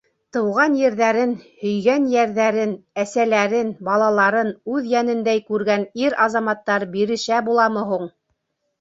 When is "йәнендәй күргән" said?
4.97-5.89